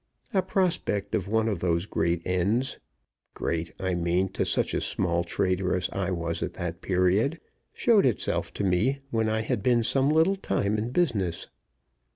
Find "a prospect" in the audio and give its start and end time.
0.33-1.13